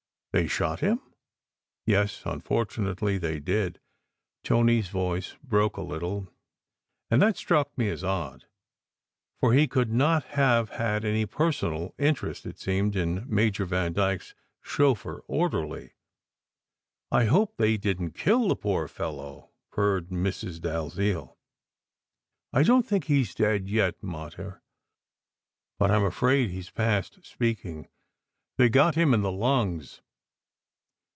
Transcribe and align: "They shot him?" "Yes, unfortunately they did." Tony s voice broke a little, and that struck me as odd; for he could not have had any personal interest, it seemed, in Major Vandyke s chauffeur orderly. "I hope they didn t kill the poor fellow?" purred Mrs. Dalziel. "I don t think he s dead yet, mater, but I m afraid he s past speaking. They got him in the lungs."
"They 0.33 0.47
shot 0.47 0.79
him?" 0.79 1.01
"Yes, 1.85 2.21
unfortunately 2.25 3.17
they 3.17 3.41
did." 3.41 3.81
Tony 4.45 4.79
s 4.79 4.87
voice 4.87 5.35
broke 5.43 5.75
a 5.75 5.81
little, 5.81 6.29
and 7.09 7.21
that 7.21 7.35
struck 7.35 7.77
me 7.77 7.89
as 7.89 8.01
odd; 8.01 8.45
for 9.41 9.51
he 9.51 9.67
could 9.67 9.91
not 9.91 10.23
have 10.27 10.69
had 10.69 11.03
any 11.03 11.25
personal 11.25 11.93
interest, 11.97 12.45
it 12.45 12.57
seemed, 12.57 12.95
in 12.95 13.25
Major 13.27 13.65
Vandyke 13.65 14.21
s 14.21 14.33
chauffeur 14.61 15.17
orderly. 15.25 15.95
"I 17.11 17.25
hope 17.25 17.57
they 17.57 17.75
didn 17.75 18.11
t 18.13 18.21
kill 18.21 18.47
the 18.47 18.55
poor 18.55 18.87
fellow?" 18.87 19.51
purred 19.69 20.11
Mrs. 20.11 20.61
Dalziel. 20.61 21.37
"I 22.53 22.63
don 22.63 22.83
t 22.83 22.87
think 22.87 23.03
he 23.07 23.23
s 23.23 23.35
dead 23.35 23.67
yet, 23.67 24.01
mater, 24.01 24.61
but 25.77 25.91
I 25.91 25.97
m 25.97 26.05
afraid 26.05 26.51
he 26.51 26.59
s 26.61 26.69
past 26.69 27.25
speaking. 27.25 27.89
They 28.55 28.69
got 28.69 28.95
him 28.95 29.13
in 29.13 29.23
the 29.23 29.29
lungs." 29.33 30.01